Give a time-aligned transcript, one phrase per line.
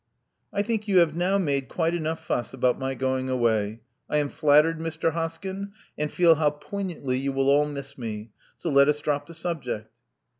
[0.51, 3.81] "I think you have now made quite enough fuss about my going away.
[4.09, 5.11] I am flattered, Mr.
[5.11, 8.31] Hoskyn, and feel how poignantly you will all miss me.
[8.57, 9.91] So let us drop the subject."